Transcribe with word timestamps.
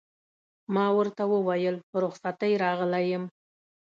ما 0.73 0.85
ورته 0.97 1.23
وویل: 1.33 1.75
په 1.89 1.95
رخصتۍ 2.03 2.53
راغلی 2.63 3.03
یم. 3.13 3.23